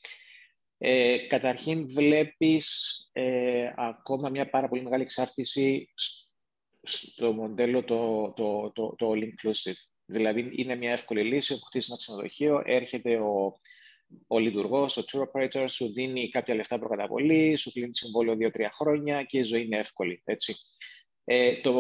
Ε, 0.79 1.27
καταρχήν 1.27 1.87
βλέπεις 1.87 2.99
ε, 3.13 3.73
ακόμα 3.77 4.29
μια 4.29 4.51
πάρα 4.51 4.69
πολύ 4.69 4.83
μεγάλη 4.83 5.03
εξάρτηση 5.03 5.89
στο 6.85 7.33
μοντέλο 7.33 7.85
το, 7.85 8.33
το, 8.37 8.73
το, 8.75 8.95
το 8.99 9.11
all-inclusive. 9.11 9.79
Δηλαδή 10.07 10.51
είναι 10.53 10.75
μια 10.75 10.93
εύκολη 10.93 11.23
λύση 11.23 11.53
όπου 11.53 11.65
χτίζεις 11.65 11.89
ένα 11.89 11.99
ξενοδοχείο, 11.99 12.63
έρχεται 12.65 13.17
ο, 13.17 13.59
ο 14.27 14.39
λειτουργός, 14.39 14.97
ο 14.97 15.03
tour 15.13 15.23
operator, 15.23 15.65
σου 15.69 15.93
δίνει 15.93 16.29
κάποια 16.29 16.55
λεφτά 16.55 16.79
προκαταβολή, 16.79 17.57
σου 17.57 17.73
κλείνει 17.73 17.95
συμβόλαιο 17.97 18.37
2-3 18.41 18.67
χρόνια 18.73 19.23
και 19.23 19.39
η 19.39 19.43
ζωή 19.43 19.63
είναι 19.63 19.79
εύκολη. 19.79 20.23
Έτσι. 20.25 20.55
Ε, 21.25 21.61
το, 21.61 21.73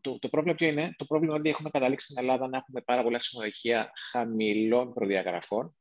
το, 0.00 0.18
το, 0.18 0.28
πρόβλημα 0.28 0.56
ποιο 0.56 0.68
είναι, 0.68 0.94
το 0.96 1.04
πρόβλημα 1.04 1.32
είναι 1.32 1.40
ότι 1.40 1.50
έχουμε 1.50 1.70
καταλήξει 1.70 2.06
στην 2.06 2.18
Ελλάδα 2.18 2.48
να 2.48 2.56
έχουμε 2.56 2.80
πάρα 2.80 3.02
πολλά 3.02 3.18
ξενοδοχεία 3.18 3.90
χαμηλών 4.10 4.92
προδιαγραφών. 4.92 5.76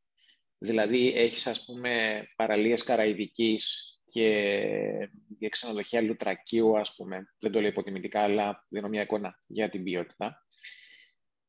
Δηλαδή, 0.58 1.14
έχεις, 1.16 1.48
ας 1.48 1.66
πούμε, 1.66 2.24
παραλίες 2.36 2.84
Καραϊβικής 2.84 3.97
και 4.12 5.50
ξενοδοχεία 5.50 6.02
Λουτρακίου, 6.02 6.78
ας 6.78 6.96
πούμε. 6.96 7.34
Δεν 7.40 7.52
το 7.52 7.60
λέω 7.60 7.70
υποτιμητικά, 7.70 8.22
αλλά 8.22 8.66
δίνω 8.70 8.88
μια 8.88 9.02
εικόνα 9.02 9.40
για 9.48 9.70
την 9.70 9.84
ποιότητα. 9.84 10.46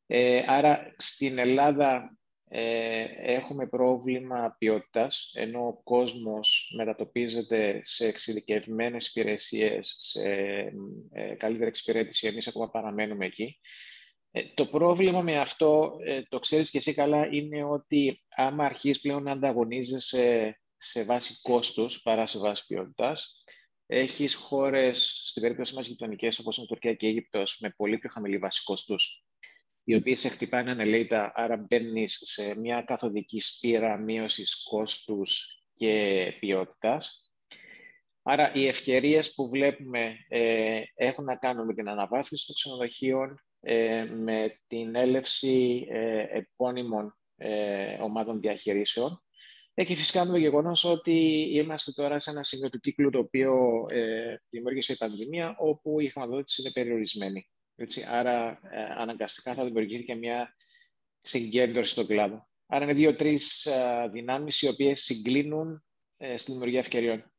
Ε, 0.06 0.44
άρα, 0.46 0.94
στην 0.96 1.38
Ελλάδα 1.38 2.18
ε, 2.50 3.04
έχουμε 3.16 3.66
πρόβλημα 3.66 4.56
ποιότητας, 4.58 5.32
ενώ 5.34 5.66
ο 5.66 5.82
κόσμος 5.82 6.72
μετατοπίζεται 6.76 7.80
σε 7.82 8.06
εξειδικευμένες 8.06 9.08
υπηρεσίες, 9.08 9.96
σε 9.98 10.22
ε, 11.12 11.34
καλύτερη 11.34 11.68
εξυπηρέτηση, 11.68 12.26
εμείς 12.26 12.48
ακόμα 12.48 12.70
παραμένουμε 12.70 13.26
εκεί. 13.26 13.60
Ε, 14.30 14.42
το 14.54 14.66
πρόβλημα 14.66 15.22
με 15.22 15.38
αυτό, 15.38 15.96
ε, 16.04 16.22
το 16.28 16.38
ξέρεις 16.38 16.70
και 16.70 16.78
εσύ 16.78 16.94
καλά, 16.94 17.28
είναι 17.30 17.64
ότι 17.64 18.22
άμα 18.28 18.64
αρχίσεις 18.64 19.00
πλέον 19.00 19.22
να 19.22 19.32
ανταγωνίζεσαι 19.32 20.58
σε 20.78 21.04
βάση 21.04 21.38
κόστους 21.42 22.02
παρά 22.02 22.26
σε 22.26 22.38
βάση 22.38 22.66
ποιότητας, 22.66 23.42
έχεις 23.86 24.34
χώρες, 24.34 25.22
στην 25.26 25.42
περίπτωση 25.42 25.74
μας 25.74 25.86
γειτονικές, 25.86 26.38
όπως 26.38 26.56
είναι 26.56 26.66
η 26.66 26.68
Τουρκία 26.68 26.94
και 26.94 27.06
η 27.06 27.08
Αίγυπτος, 27.08 27.58
με 27.60 27.74
πολύ 27.76 27.98
πιο 27.98 28.10
χαμηλή 28.12 28.38
βάση 28.38 28.62
κόστους, 28.64 29.24
οι 29.84 29.94
οποίες 29.94 30.20
σε 30.20 30.28
χτυπάνε 30.28 30.70
ανελέητα, 30.70 31.32
άρα 31.34 31.56
μπαίνεις 31.56 32.18
σε 32.24 32.58
μια 32.58 32.82
καθοδική 32.82 33.40
σπήρα 33.40 33.96
μείωσης 33.96 34.62
κόστους 34.68 35.62
και 35.74 36.36
ποιότητας. 36.40 37.32
Άρα 38.22 38.54
οι 38.54 38.66
ευκαιρίες 38.66 39.34
που 39.34 39.48
βλέπουμε 39.48 40.16
ε, 40.28 40.82
έχουν 40.94 41.24
να 41.24 41.36
κάνουν 41.36 41.66
με 41.66 41.74
την 41.74 41.88
αναβάθμιση 41.88 42.46
των 42.46 42.54
ξενοδοχείων, 42.54 43.42
ε, 43.60 44.04
με 44.04 44.60
την 44.66 44.94
έλευση 44.94 45.86
ε, 45.90 46.26
επώνυμων 46.30 47.16
ε, 47.36 48.02
ομάδων 48.02 48.40
διαχειρήσεων 48.40 49.10
ε, 49.12 49.27
και 49.84 49.94
φυσικά 49.94 50.24
με 50.24 50.30
το 50.30 50.38
γεγονός 50.38 50.84
ότι 50.84 51.48
είμαστε 51.52 51.92
τώρα 51.92 52.18
σε 52.18 52.30
ένα 52.30 52.42
σημείο 52.42 52.70
του 52.70 52.80
κύκλου 52.80 53.10
το 53.10 53.18
οποίο 53.18 53.84
ε, 53.90 54.36
δημιούργησε 54.50 54.92
η 54.92 54.96
πανδημία, 54.96 55.56
όπου 55.58 56.00
η 56.00 56.08
χρηματοδότηση 56.08 56.60
είναι 56.62 56.70
περιορισμένη. 56.70 57.48
Έτσι, 57.76 58.04
άρα, 58.08 58.60
ε, 58.70 58.82
αναγκαστικά 58.96 59.54
θα 59.54 59.64
δημιουργηθεί 59.64 60.14
μια 60.14 60.54
συγκέντρωση 61.18 61.92
στον 61.92 62.06
κλάδο. 62.06 62.48
Άρα, 62.66 62.84
είναι 62.84 62.92
δύο-τρεις 62.94 63.66
ε, 63.66 64.08
δυνάμεις 64.12 64.62
οι 64.62 64.68
οποίες 64.68 65.02
συγκλίνουν 65.02 65.84
ε, 66.16 66.36
στη 66.36 66.52
δημιουργία 66.52 66.78
ευκαιριών. 66.78 67.32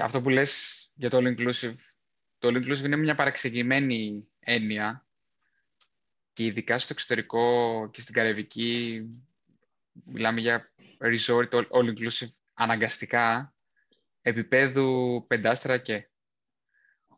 Αυτό 0.00 0.20
που 0.20 0.28
λες 0.28 0.82
για 0.94 1.10
το 1.10 1.16
All 1.16 1.36
Inclusive, 1.36 1.74
το 2.38 2.48
All 2.48 2.56
Inclusive 2.56 2.84
είναι 2.84 2.96
μια 2.96 3.14
παραξηγημένη 3.14 4.28
έννοια 4.38 5.06
και 6.32 6.44
ειδικά 6.44 6.78
στο 6.78 6.92
εξωτερικό 6.92 7.88
και 7.92 8.00
στην 8.00 8.14
Καραϊβική 8.14 9.02
μιλάμε 10.04 10.40
για 10.40 10.72
resort 11.00 11.48
all 11.50 11.84
inclusive 11.84 12.30
αναγκαστικά 12.54 13.54
επίπεδου 14.20 15.24
πεντάστρα 15.26 15.78
και. 15.78 16.08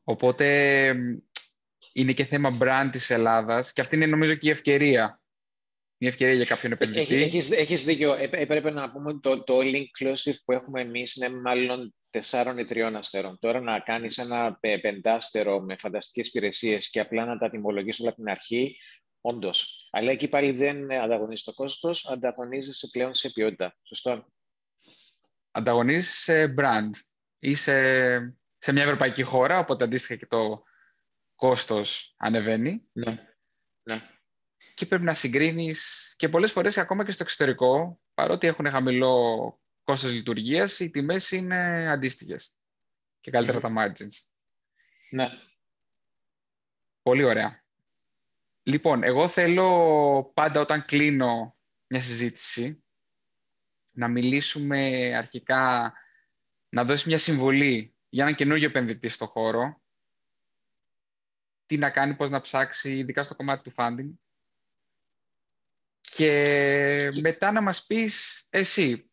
Οπότε 0.05 0.87
είναι 1.93 2.13
και 2.13 2.25
θέμα 2.25 2.59
brand 2.61 2.89
της 2.93 3.11
Ελλάδας 3.11 3.73
και 3.73 3.81
αυτή 3.81 3.97
είναι 3.97 4.07
νομίζω 4.07 4.35
και 4.35 4.49
η 4.49 4.51
ευκαιρία. 4.51 5.21
Μια 5.99 6.11
ευκαιρία 6.11 6.35
για 6.35 6.45
κάποιον 6.45 6.73
επενδυτή. 6.73 7.15
Έχεις, 7.15 7.51
έχεις 7.51 7.85
δίκιο. 7.85 8.15
Ε, 8.15 8.29
έπρεπε 8.33 8.71
να 8.71 8.93
πούμε 8.93 9.11
ότι 9.11 9.21
το, 9.21 9.45
το 9.45 9.59
all 9.59 9.75
inclusive 9.75 10.35
που 10.45 10.53
έχουμε 10.53 10.81
εμείς 10.81 11.15
είναι 11.15 11.29
μάλλον 11.29 11.95
τεσσάρων 12.11 12.59
ή 12.59 12.65
τριών 12.65 12.97
αστέρων. 12.97 13.39
Τώρα 13.39 13.61
να 13.61 13.81
κάνεις 13.81 14.19
ένα 14.19 14.59
πεντάστερο 14.61 15.61
με 15.61 15.77
φανταστικές 15.77 16.29
υπηρεσίες 16.29 16.91
και 16.91 17.01
απλά 17.01 17.25
να 17.25 17.39
τα 17.39 17.51
τιμολογήσεις 17.51 18.01
όλα 18.01 18.09
από 18.09 18.19
την 18.19 18.31
αρχή, 18.31 18.77
Όντως. 19.21 19.89
Αλλά 19.91 20.11
εκεί 20.11 20.29
πάλι 20.29 20.53
δεν 20.53 20.93
ανταγωνίζεις 20.93 21.45
το 21.45 21.53
κόστος, 21.55 22.07
ανταγωνίζεσαι 22.07 22.89
πλέον 22.93 23.15
σε 23.15 23.31
ποιότητα. 23.31 23.77
Σωστό. 23.83 24.27
Ανταγωνίζει 25.51 26.11
σε 26.11 26.55
brand. 26.59 26.91
Είσαι 27.39 28.37
σε 28.59 28.73
μια 28.73 28.83
ευρωπαϊκή 28.83 29.23
χώρα, 29.23 29.59
οπότε 29.59 29.85
αντίστοιχα 29.85 30.17
και 30.17 30.27
το 30.27 30.63
κόστος 31.35 32.15
ανεβαίνει. 32.17 32.89
Ναι. 32.93 33.29
ναι. 33.83 34.03
Και 34.75 34.87
πρέπει 34.87 35.05
να 35.05 35.15
συγκρίνεις 35.15 36.15
και 36.17 36.29
πολλές 36.29 36.53
φορές 36.53 36.79
ακόμα 36.79 37.05
και 37.05 37.11
στο 37.11 37.23
εξωτερικό, 37.23 38.01
παρότι 38.15 38.47
έχουν 38.47 38.71
χαμηλό 38.71 39.61
κόστος 39.85 40.13
λειτουργίας, 40.13 40.81
οι 40.81 40.91
τιμές 40.91 41.31
είναι 41.31 41.91
αντίστοιχες 41.91 42.57
και 43.21 43.31
καλύτερα 43.31 43.61
τα 43.61 43.73
margins. 43.77 44.15
Ναι. 45.11 45.29
Πολύ 47.03 47.25
ωραία. 47.25 47.66
Λοιπόν, 48.69 49.03
εγώ 49.03 49.29
θέλω 49.29 50.31
πάντα 50.35 50.61
όταν 50.61 50.85
κλείνω 50.85 51.57
μια 51.87 52.03
συζήτηση 52.03 52.85
να 53.91 54.09
μιλήσουμε 54.09 55.13
αρχικά, 55.17 55.93
να 56.69 56.85
δώσει 56.85 57.09
μια 57.09 57.19
συμβολή 57.19 57.95
για 58.09 58.23
έναν 58.23 58.37
καινούργιο 58.37 58.69
επενδυτή 58.69 59.09
στο 59.09 59.27
χώρο, 59.27 59.81
τι 61.67 61.77
να 61.77 61.91
κάνει, 61.91 62.17
πώς 62.17 62.31
να 62.31 62.41
ψάξει, 62.41 62.97
ειδικά 62.97 63.23
στο 63.23 63.37
κομμάτι 63.37 63.63
του 63.63 63.75
funding. 63.77 64.11
Και 66.01 67.11
μετά 67.21 67.53
να 67.53 67.63
μας 67.63 67.87
πεις 67.87 68.47
εσύ, 68.51 69.11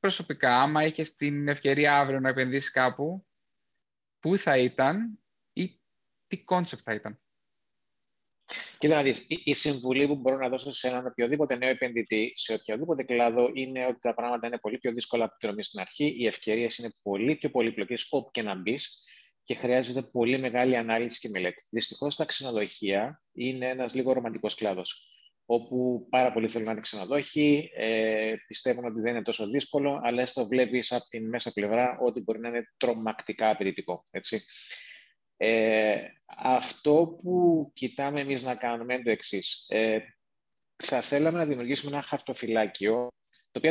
προσωπικά, 0.00 0.60
άμα 0.62 0.84
είχες 0.84 1.14
την 1.14 1.48
ευκαιρία 1.48 1.98
αύριο 1.98 2.20
να 2.20 2.28
επενδύσεις 2.28 2.70
κάπου, 2.70 3.26
πού 4.20 4.36
θα 4.36 4.58
ήταν 4.58 5.18
ή 5.52 5.80
τι 6.26 6.44
concept 6.44 6.82
θα 6.84 6.94
ήταν; 6.94 7.20
Κοίτα 8.78 8.94
να 8.94 9.02
δεις, 9.02 9.26
η 9.28 9.54
συμβουλή 9.54 10.06
που 10.06 10.16
μπορώ 10.16 10.36
να 10.36 10.48
δώσω 10.48 10.72
σε 10.72 10.88
έναν 10.88 11.06
οποιοδήποτε 11.06 11.56
νέο 11.56 11.68
επενδυτή, 11.70 12.32
σε 12.34 12.52
οποιοδήποτε 12.52 13.02
κλάδο, 13.02 13.50
είναι 13.54 13.86
ότι 13.86 13.98
τα 14.00 14.14
πράγματα 14.14 14.46
είναι 14.46 14.58
πολύ 14.58 14.78
πιο 14.78 14.92
δύσκολα 14.92 15.24
από 15.24 15.36
την 15.38 15.62
στην 15.62 15.80
αρχή. 15.80 16.14
Οι 16.18 16.26
ευκαιρίες 16.26 16.78
είναι 16.78 16.90
πολύ 17.02 17.36
πιο 17.36 17.50
πολύπλοκες 17.50 18.06
όπου 18.10 18.30
και 18.30 18.42
να 18.42 18.54
μπεις 18.54 19.04
και 19.44 19.54
χρειάζεται 19.54 20.02
πολύ 20.12 20.38
μεγάλη 20.38 20.76
ανάλυση 20.76 21.20
και 21.20 21.28
μελέτη. 21.28 21.66
Δυστυχώς, 21.70 22.16
τα 22.16 22.24
ξενοδοχεία 22.24 23.20
είναι 23.32 23.68
ένας 23.68 23.94
λίγο 23.94 24.12
ρομαντικός 24.12 24.54
κλάδος. 24.54 25.10
Όπου 25.46 26.06
πάρα 26.10 26.32
πολλοί 26.32 26.48
θέλουν 26.48 26.66
να 26.66 26.72
είναι 26.72 26.80
ξενοδόχοι, 26.80 27.70
ε, 27.76 28.34
πιστεύουν 28.46 28.84
ότι 28.84 29.00
δεν 29.00 29.14
είναι 29.14 29.22
τόσο 29.22 29.46
δύσκολο, 29.46 30.00
αλλά 30.02 30.22
έστω 30.22 30.46
βλέπεις 30.46 30.92
από 30.92 31.04
την 31.08 31.28
μέσα 31.28 31.52
πλευρά 31.52 31.98
ότι 32.00 32.20
μπορεί 32.20 32.40
να 32.40 32.48
είναι 32.48 32.72
τρομακτικά 32.76 33.50
απαιτητικό. 33.50 34.06
Έτσι. 34.10 34.42
Ε, 35.36 35.96
αυτό 36.26 37.16
που 37.22 37.70
κοιτάμε 37.74 38.20
εμείς 38.20 38.42
να 38.42 38.54
κάνουμε 38.54 38.94
είναι 38.94 39.02
το 39.02 39.10
εξής. 39.10 39.64
Ε, 39.68 39.98
θα 40.76 41.00
θέλαμε 41.00 41.38
να 41.38 41.46
δημιουργήσουμε 41.46 41.92
ένα 41.96 42.02
χαρτοφυλάκιο, 42.02 43.08
το 43.50 43.58
οποίο 43.58 43.70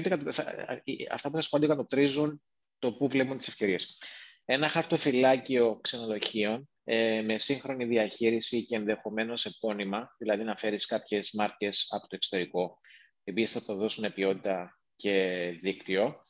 αυτά 1.12 1.29
που 1.29 1.36
θα 1.36 1.41
σου 1.41 1.50
πω 1.50 1.57
αντικατοπτρίζουν 1.57 2.41
το 2.79 2.93
πού 2.93 3.07
βλέπουν 3.07 3.38
τις 3.38 3.48
ευκαιρίες. 3.48 3.98
Ένα 4.45 4.69
χαρτοφυλάκιο 4.69 5.79
ξενοδοχείων 5.81 6.69
ε, 6.84 7.22
με 7.22 7.38
σύγχρονη 7.38 7.86
διαχείριση 7.86 8.65
και 8.65 8.75
ενδεχομένως 8.75 9.45
επώνυμα, 9.45 10.15
δηλαδή 10.17 10.43
να 10.43 10.55
φέρεις 10.55 10.86
κάποιες 10.86 11.31
μάρκες 11.34 11.88
από 11.89 12.07
το 12.07 12.15
εξωτερικό, 12.15 12.79
οι 13.24 13.31
οποίες 13.31 13.51
θα 13.51 13.65
το 13.65 13.75
δώσουν 13.75 14.13
ποιότητα 14.13 14.79
και 14.95 15.50
δίκτυο. 15.62 16.22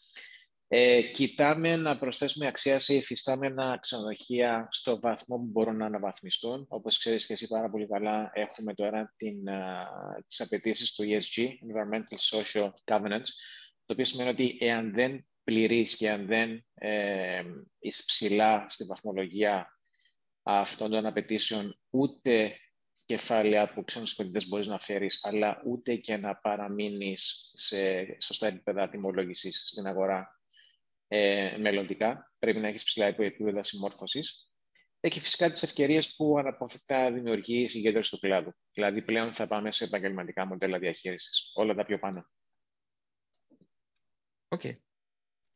Ε, 0.77 1.01
κοιτάμε 1.01 1.75
να 1.75 1.97
προσθέσουμε 1.97 2.47
αξία 2.47 2.79
σε 2.79 2.93
υφιστάμενα 2.93 3.77
ξενοδοχεία 3.81 4.67
στο 4.71 4.99
βαθμό 4.99 5.37
που 5.37 5.45
μπορούν 5.45 5.77
να 5.77 5.85
αναβαθμιστούν. 5.85 6.65
Όπως 6.69 6.97
ξέρεις 6.97 7.25
και 7.25 7.33
εσύ 7.33 7.47
πάρα 7.47 7.69
πολύ 7.69 7.87
καλά, 7.87 8.31
έχουμε 8.33 8.73
τώρα 8.73 9.13
την, 9.17 9.49
α, 9.49 9.87
τις 10.27 10.41
απαιτήσεις 10.41 10.93
του 10.93 11.03
ESG, 11.03 11.41
Environmental 11.41 12.39
Social 12.39 12.69
Governance, 12.85 13.27
το 13.85 13.93
οποίο 13.93 14.05
σημαίνει 14.05 14.29
ότι 14.29 14.57
εάν 14.59 14.93
δεν 14.93 15.27
πληρείς 15.43 15.95
και 15.97 16.09
αν 16.09 16.25
δεν 16.25 16.65
ε, 16.73 17.43
είσαι 17.79 18.03
ψηλά 18.05 18.65
στη 18.69 18.83
βαθμολογία 18.83 19.79
αυτών 20.43 20.91
των 20.91 21.05
απαιτήσεων, 21.05 21.79
ούτε 21.89 22.57
κεφάλαια 23.05 23.73
που 23.73 23.83
ξένους 23.83 24.11
επενδυτές 24.11 24.47
μπορείς 24.47 24.67
να 24.67 24.79
φέρεις, 24.79 25.19
αλλά 25.23 25.61
ούτε 25.65 25.95
και 25.95 26.17
να 26.17 26.35
παραμείνεις 26.35 27.51
σε 27.53 28.05
σωστά 28.21 28.47
επίπεδα 28.47 28.89
τιμολόγησης 28.89 29.63
στην 29.67 29.85
αγορά 29.85 30.34
ε, 31.15 31.57
μελλοντικά. 31.57 32.33
Πρέπει 32.39 32.59
να 32.59 32.67
έχεις 32.67 32.83
ψηλά 32.83 33.05
επίπεδα 33.05 33.63
συμμόρφωσης. 33.63 34.49
Έχει 34.99 35.19
φυσικά 35.19 35.51
τις 35.51 35.63
ευκαιρίες 35.63 36.15
που 36.15 36.37
αναποφευκτά 36.37 37.11
δημιουργεί 37.11 37.61
η 37.61 37.67
συγκέντρωση 37.67 38.11
του 38.11 38.19
κλάδου. 38.19 38.53
Δηλαδή, 38.73 39.01
πλέον 39.01 39.33
θα 39.33 39.47
πάμε 39.47 39.71
σε 39.71 39.83
επαγγελματικά 39.83 40.45
μοντέλα 40.45 40.79
διαχείρισης. 40.79 41.51
Όλα 41.53 41.73
τα 41.73 41.85
πιο 41.85 41.99
πάνω. 41.99 42.29
Ok. 44.47 44.61
Okay. 44.63 44.77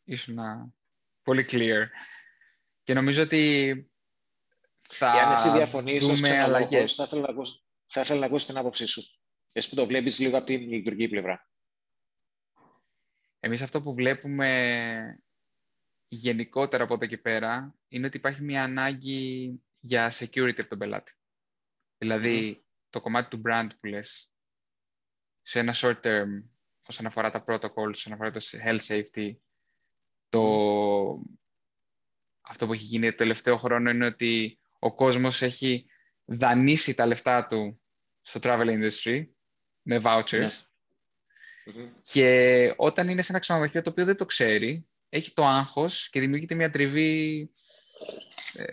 Ήσουν 0.04 0.40
πολύ 1.24 1.46
clear. 1.50 1.86
Και 2.84 2.94
νομίζω 2.94 3.22
ότι 3.22 3.74
θα 4.82 5.12
Και 5.14 5.20
αν 5.20 5.32
εσύ 5.32 5.50
διαφωνείς 5.50 6.06
δούμε 6.08 6.40
αλλαγές. 6.40 6.96
θα 6.96 7.04
ήθελα 7.04 7.22
να 7.22 7.30
ακούσω, 7.30 7.64
θα 7.88 8.02
ήθελα 8.02 8.20
να 8.20 8.26
ακούσω 8.26 8.46
την 8.46 8.58
άποψή 8.58 8.86
σου. 8.86 9.04
Εσύ 9.52 9.70
που 9.70 9.76
το 9.76 9.86
βλέπεις 9.86 10.20
λίγο 10.20 10.38
από 10.38 10.46
την 10.46 10.62
λειτουργική 10.62 11.10
πλευρά. 11.10 11.50
Εμείς 13.40 13.62
αυτό 13.62 13.82
που 13.82 13.94
βλέπουμε 13.94 15.24
γενικότερα 16.10 16.84
από 16.84 16.94
εδώ 16.94 17.06
και 17.06 17.18
πέρα 17.18 17.76
είναι 17.88 18.06
ότι 18.06 18.18
υπάρχει 18.18 18.44
μια 18.44 18.64
ανάγκη 18.64 19.54
για 19.80 20.12
security 20.12 20.58
από 20.58 20.70
τον 20.70 20.78
πελάτη. 20.78 21.14
Δηλαδή, 21.98 22.66
το 22.90 23.02
κομμάτι 23.02 23.30
του 23.30 23.42
brand 23.46 23.68
που 23.80 23.88
λες, 23.88 24.32
σε 25.42 25.60
ένα 25.60 25.74
short 25.76 26.00
term, 26.02 26.44
όσον 26.88 27.06
αφορά 27.06 27.30
τα 27.30 27.44
protocols, 27.48 27.92
όσον 27.92 28.14
αφορά 28.14 28.32
το 28.32 28.40
health 28.64 28.80
safety, 28.80 29.36
το... 30.30 30.42
αυτό 32.42 32.66
που 32.66 32.74
έχει 32.74 32.84
γίνει 32.84 33.10
το 33.10 33.16
τελευταίο 33.16 33.58
χρόνο 33.58 33.90
είναι 33.90 34.06
ότι 34.06 34.60
ο 34.80 34.96
κόσμος 34.96 35.42
έχει 35.42 35.86
δανείσει 36.26 36.94
τα 36.94 37.06
λεφτά 37.06 37.46
του 37.46 37.82
στο 38.22 38.40
travel 38.44 38.68
industry 38.68 39.26
με 39.82 40.02
vouchers 40.04 40.64
ναι. 41.74 41.92
και 42.02 42.74
όταν 42.78 43.10
είναι 43.10 43.22
σε 43.22 43.32
ένα 43.32 43.42
ξενοδοχείο 43.42 43.82
το 43.82 43.90
οποίο 43.90 44.06
δεν 44.06 44.18
το 44.18 44.26
ξέρει, 44.26 44.89
έχει 45.10 45.34
το 45.34 45.46
άγχος 45.46 46.10
και 46.10 46.20
δημιουργείται 46.20 46.56
μια 46.56 46.70
τριβή 46.70 47.52
ε, 48.54 48.64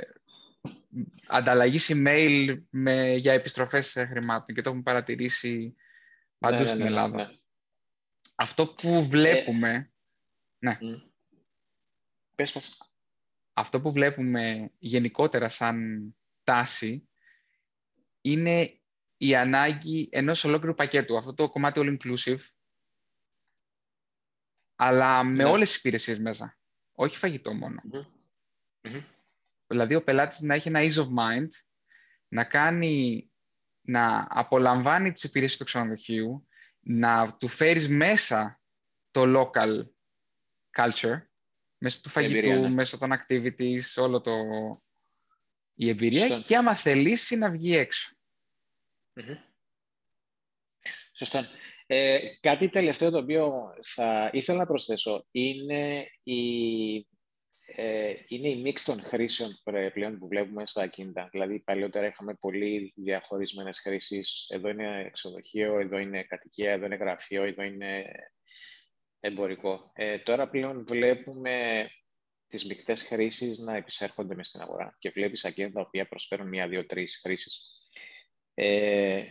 ανταλλαγής 1.27 1.91
email 1.95 2.57
με, 2.71 3.15
για 3.15 3.33
επιστροφές 3.33 3.93
χρημάτων 4.09 4.55
και 4.55 4.63
το 4.63 4.69
έχουμε 4.69 4.85
παρατηρήσει 4.85 5.75
παντού 6.39 6.63
ναι, 6.63 6.69
στην 6.69 6.81
ναι, 6.81 6.87
Ελλάδα. 6.87 7.35
Αυτό 8.35 8.67
που 8.67 9.07
βλέπουμε... 9.07 9.93
ναι. 10.59 10.79
Πες, 12.35 12.53
πες. 12.53 12.79
Αυτό 13.53 13.81
που 13.81 13.93
βλέπουμε 13.93 14.71
γενικότερα 14.79 15.49
σαν 15.49 16.05
τάση 16.45 17.09
είναι 18.21 18.81
η 19.17 19.37
ανάγκη 19.37 20.09
ενός 20.13 20.45
ολόκληρου 20.45 20.75
πακέτου. 20.75 21.17
Αυτό 21.17 21.35
το 21.35 21.51
κομμάτι 21.51 21.81
all 21.83 21.97
inclusive, 21.97 22.41
αλλά 24.77 25.25
με 25.25 25.33
ναι. 25.33 25.45
όλες 25.45 25.69
τις 25.69 25.79
υπηρεσίες 25.79 26.19
μέσα. 26.19 26.59
Όχι 26.93 27.17
φαγητό 27.17 27.53
Δηλαδή 29.67 29.95
ο 29.95 30.03
πελάτης 30.03 30.41
να 30.41 30.55
έχει 30.55 30.69
ένα 30.69 30.81
ease 30.83 31.05
of 31.05 31.09
mind, 31.19 31.49
να 32.29 32.45
κάνει, 32.45 33.27
να 33.81 34.27
απολαμβάνει 34.31 35.13
τις 35.13 35.25
υπηρεσίες 35.25 35.59
του 35.59 35.65
ξενοδοχείου, 35.65 36.47
να 36.81 37.37
του 37.37 37.49
φέρεις 37.49 37.89
μέσα 37.89 38.61
το 39.11 39.23
local 39.27 39.87
culture, 40.77 41.23
μέσα 41.79 42.01
του 42.01 42.09
φαγητού, 42.09 42.37
εμπειρία, 42.37 42.59
ναι. 42.59 42.69
μέσα 42.69 42.99
των 42.99 43.11
activities, 43.13 43.83
όλο 43.97 44.21
το... 44.21 44.33
η 45.75 45.89
εμπειρία 45.89 46.41
και 46.41 46.57
άμα 46.57 46.75
θελήσει 46.75 47.37
να 47.37 47.51
βγει 47.51 47.77
έξω. 47.77 48.17
Σωστό. 51.13 51.45
Ε, 51.87 52.19
κάτι 52.41 52.69
τελευταίο 52.69 53.11
το 53.11 53.19
οποίο 53.19 53.75
θα 53.83 54.31
ήθελα 54.33 54.59
να 54.59 54.67
προσθέσω 54.67 55.27
είναι 55.31 56.07
η, 56.23 56.97
ε, 57.67 58.15
είναι 58.29 58.49
η 58.49 58.61
μίξη 58.61 58.85
των 58.85 59.01
χρήσεων 59.01 59.51
πλέον 59.93 60.19
που 60.19 60.29
βλέπουμε 60.29 60.67
στα 60.67 60.83
ακίνητα. 60.83 61.29
Δηλαδή, 61.33 61.61
παλιότερα 61.61 62.07
είχαμε 62.07 62.35
πολύ 62.35 62.93
διαχωρισμένες 62.97 63.81
χρήσεις. 63.81 64.47
Εδώ 64.49 64.69
είναι 64.69 65.11
ξενοδοχείο, 65.13 65.79
εδώ 65.79 65.99
είναι 65.99 66.23
κατοικία, 66.23 66.73
εδώ 66.73 66.85
είναι 66.85 66.97
γραφείο, 66.97 67.43
εδώ 67.43 67.63
είναι 67.63 68.05
εμπορικό. 69.21 69.91
Ε, 69.95 70.19
τώρα 70.19 70.49
πλέον 70.49 70.85
βλέπουμε 70.87 71.87
τις 72.49 72.67
μικτές 72.67 73.03
χρήσεις 73.03 73.59
να 73.59 73.77
επισέρχονται 73.77 74.35
μες 74.35 74.47
στην 74.47 74.61
αγορά 74.61 74.97
και 74.99 75.11
βλέπεις 75.11 75.45
ακίνητα 75.45 75.75
τα 75.75 75.81
οποία 75.87 76.09
προσφέρουν 76.09 76.49
μία, 76.49 76.69
δύο, 76.69 76.87
τρεις 76.87 77.21
χρήσεις. 77.23 77.71
Ε, 78.55 79.25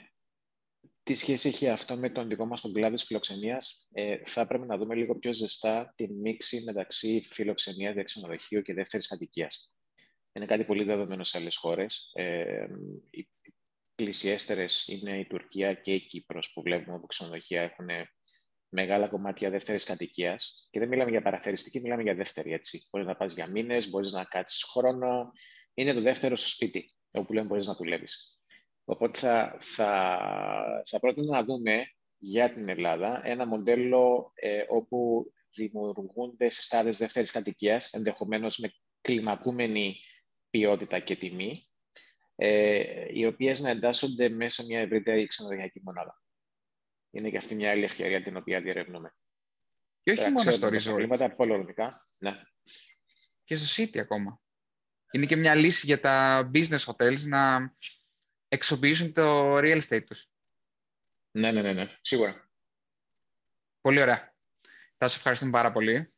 τι 1.05 1.15
σχέση 1.15 1.47
έχει 1.47 1.69
αυτό 1.69 1.97
με 1.97 2.09
τον 2.09 2.27
δικό 2.27 2.45
μας 2.45 2.61
τον 2.61 2.73
κλάδο 2.73 2.95
της 2.95 3.03
φιλοξενίας; 3.03 3.87
Ε, 3.91 4.17
θα 4.25 4.47
πρέπει 4.47 4.65
να 4.65 4.77
δούμε 4.77 4.95
λίγο 4.95 5.15
πιο 5.15 5.33
ζεστά 5.33 5.93
τη 5.95 6.13
μίξη 6.13 6.63
μεταξύ 6.65 7.27
φιλοξενία, 7.31 7.93
διαξενοδοχείου 7.93 8.61
και 8.61 8.73
δεύτερης 8.73 9.07
κατοικίας. 9.07 9.75
Είναι 10.33 10.45
κάτι 10.45 10.63
πολύ 10.63 10.83
δεδομένο 10.83 11.23
σε 11.23 11.37
άλλες 11.37 11.57
χώρες. 11.57 12.11
Ε, 12.13 12.67
οι 13.09 13.27
πλησιέστερες 13.95 14.87
είναι 14.87 15.19
η 15.19 15.25
Τουρκία 15.25 15.73
και 15.73 15.93
η 15.93 16.05
Κύπρος 16.05 16.51
που 16.53 16.61
βλέπουμε 16.61 16.99
που 16.99 17.05
ξενοδοχεία 17.05 17.61
έχουν 17.61 17.87
μεγάλα 18.69 19.07
κομμάτια 19.07 19.49
δεύτερης 19.49 19.83
κατοικίας. 19.83 20.67
Και 20.71 20.79
δεν 20.79 20.87
μιλάμε 20.87 21.11
για 21.11 21.21
παραθεριστική, 21.21 21.79
μιλάμε 21.79 22.01
για 22.01 22.15
δεύτερη. 22.15 22.53
Έτσι. 22.53 22.87
Μπορεί 22.91 23.05
να 23.05 23.15
πας 23.15 23.33
για 23.33 23.47
μήνες, 23.47 23.89
μπορείς 23.89 24.11
να 24.11 24.23
κάτσεις 24.23 24.63
χρόνο. 24.63 25.31
Είναι 25.73 25.93
το 25.93 26.01
δεύτερο 26.01 26.35
στο 26.35 26.49
σπίτι, 26.49 26.93
όπου 27.11 27.33
λέμε 27.33 27.47
μπορείς 27.47 27.65
να 27.65 27.75
δουλεύεις. 27.75 28.34
Οπότε 28.85 29.19
θα, 29.19 29.57
θα, 29.59 30.83
θα 30.85 30.99
πρότεινα 30.99 31.37
να 31.37 31.43
δούμε 31.43 31.85
για 32.17 32.53
την 32.53 32.69
Ελλάδα 32.69 33.21
ένα 33.23 33.45
μοντέλο 33.45 34.31
ε, 34.33 34.63
όπου 34.67 35.25
δημιουργούνται 35.55 36.49
συστάδε 36.49 36.89
δεύτερης 36.89 37.31
κατοικίας, 37.31 37.93
ενδεχομένως 37.93 38.57
με 38.57 38.71
κλιμακούμενη 39.01 39.95
ποιότητα 40.49 40.99
και 40.99 41.15
τιμή, 41.15 41.69
ε, 42.35 43.05
οι 43.13 43.25
οποίες 43.25 43.59
να 43.59 43.69
εντάσσονται 43.69 44.29
μέσα 44.29 44.61
σε 44.61 44.67
μια 44.67 44.79
ευρύτερη 44.79 45.27
ξενοδοχειακή 45.27 45.81
μονάδα 45.83 46.19
είναι 47.17 47.29
και 47.29 47.37
αυτή 47.37 47.55
μια 47.55 47.71
άλλη 47.71 47.83
ευκαιρία 47.83 48.23
την 48.23 48.37
οποία 48.37 48.61
διερευνούμε. 48.61 49.15
Και 50.03 50.11
όχι 50.11 50.29
μόνο 50.29 50.51
στο 50.51 50.67
resort. 50.67 50.83
Προβλήματα 50.83 51.29
πολυορδικά. 51.29 51.95
Ναι. 52.17 52.31
Και 53.45 53.55
στο 53.55 53.83
city 53.83 53.97
ακόμα. 53.97 54.41
Είναι 55.11 55.25
και 55.25 55.35
μια 55.35 55.55
λύση 55.55 55.85
για 55.85 55.99
τα 55.99 56.49
business 56.53 56.83
hotels 56.85 57.19
να 57.27 57.73
εξοπλίσουν 58.47 59.13
το 59.13 59.57
real 59.57 59.81
estate 59.81 60.03
τους. 60.05 60.29
Ναι, 61.31 61.51
ναι, 61.51 61.61
ναι, 61.61 61.73
ναι. 61.73 61.97
Σίγουρα. 62.01 62.49
Πολύ 63.81 64.01
ωραία. 64.01 64.33
Θα 64.97 65.07
σας 65.07 65.15
ευχαριστούμε 65.15 65.51
πάρα 65.51 65.71
πολύ. 65.71 66.13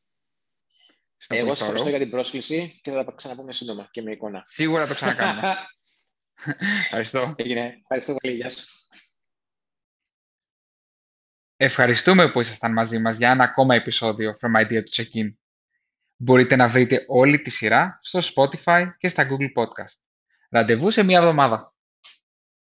Εγώ 1.28 1.48
σας 1.48 1.62
ευχαριστώ 1.62 1.90
για 1.90 2.00
την 2.00 2.10
πρόσκληση 2.10 2.80
και 2.84 2.92
θα 2.92 3.04
τα 3.06 3.12
ξαναπούμε 3.12 3.54
σύντομα 3.54 3.88
και 3.92 4.02
με 4.02 4.12
εικόνα. 4.12 4.44
Σίγουρα 4.46 4.88
το 4.88 4.94
ξανακάνουμε. 4.94 5.56
Ευχαριστώ. 6.84 7.34
Έγινε. 7.38 7.78
Ευχαριστώ 7.82 8.16
πολύ. 8.16 8.36
Γεια 8.36 8.50
σου. 8.50 8.66
Ευχαριστούμε 11.58 12.32
που 12.32 12.40
ήσασταν 12.40 12.72
μαζί 12.72 13.00
μας 13.00 13.18
για 13.18 13.32
ένα 13.32 13.44
ακόμα 13.44 13.76
επεισόδιο 13.76 14.34
From 14.42 14.62
Idea 14.62 14.84
to 14.84 14.90
Check-in. 14.90 15.34
Μπορείτε 16.16 16.56
να 16.56 16.70
βρείτε 16.70 17.06
όλη 17.08 17.42
τη 17.42 17.50
σειρά 17.50 18.00
στο 18.02 18.20
Spotify 18.20 18.88
και 18.98 19.10
στα 19.10 19.28
Google 19.30 19.64
Podcast. 19.64 20.02
Ραντεβού 20.50 20.92
σε 20.92 21.04
μία 21.04 21.18
εβδομάδα. 21.18 21.76